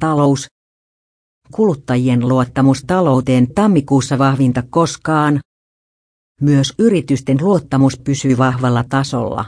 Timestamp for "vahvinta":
4.18-4.62